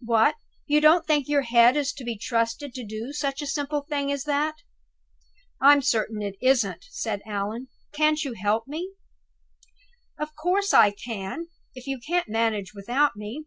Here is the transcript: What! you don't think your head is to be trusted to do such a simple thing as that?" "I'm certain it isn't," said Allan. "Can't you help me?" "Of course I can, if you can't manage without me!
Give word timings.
What! 0.00 0.34
you 0.66 0.80
don't 0.80 1.06
think 1.06 1.28
your 1.28 1.42
head 1.42 1.76
is 1.76 1.92
to 1.92 2.02
be 2.02 2.18
trusted 2.18 2.74
to 2.74 2.84
do 2.84 3.12
such 3.12 3.40
a 3.40 3.46
simple 3.46 3.82
thing 3.82 4.10
as 4.10 4.24
that?" 4.24 4.56
"I'm 5.60 5.80
certain 5.80 6.20
it 6.22 6.34
isn't," 6.42 6.86
said 6.90 7.22
Allan. 7.24 7.68
"Can't 7.92 8.24
you 8.24 8.32
help 8.32 8.66
me?" 8.66 8.94
"Of 10.18 10.34
course 10.34 10.74
I 10.74 10.90
can, 10.90 11.46
if 11.76 11.86
you 11.86 12.00
can't 12.04 12.28
manage 12.28 12.74
without 12.74 13.14
me! 13.14 13.44